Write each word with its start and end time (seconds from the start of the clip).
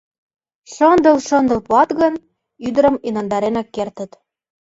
Шындыл-шындыл 0.73 1.59
пуат 1.67 1.89
гын, 1.99 2.13
ӱдырым 2.67 2.95
инандаренак 3.07 3.67
кертыт. 3.75 4.11